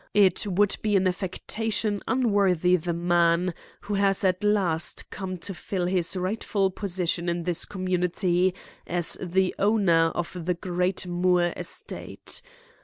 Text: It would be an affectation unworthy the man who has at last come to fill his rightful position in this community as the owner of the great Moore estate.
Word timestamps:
It 0.15 0.47
would 0.47 0.77
be 0.81 0.95
an 0.95 1.07
affectation 1.07 2.01
unworthy 2.07 2.75
the 2.75 2.91
man 2.91 3.53
who 3.81 3.93
has 3.93 4.23
at 4.23 4.43
last 4.43 5.11
come 5.11 5.37
to 5.37 5.53
fill 5.53 5.85
his 5.85 6.17
rightful 6.17 6.71
position 6.71 7.29
in 7.29 7.43
this 7.43 7.65
community 7.65 8.55
as 8.87 9.15
the 9.21 9.53
owner 9.59 10.11
of 10.15 10.35
the 10.45 10.55
great 10.55 11.05
Moore 11.05 11.53
estate. 11.55 12.41